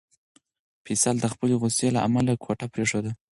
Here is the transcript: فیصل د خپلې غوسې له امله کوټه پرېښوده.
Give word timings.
فیصل 0.85 1.15
د 1.21 1.25
خپلې 1.33 1.55
غوسې 1.61 1.87
له 1.95 1.99
امله 2.07 2.31
کوټه 2.45 2.65
پرېښوده. 2.73 3.11